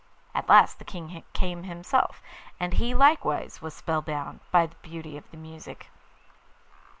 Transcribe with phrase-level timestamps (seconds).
[0.33, 2.23] At last the King came himself,
[2.59, 5.91] and he likewise was spellbound by the beauty of the music.